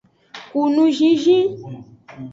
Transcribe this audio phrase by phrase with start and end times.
[0.49, 1.47] Ku nuzinzin.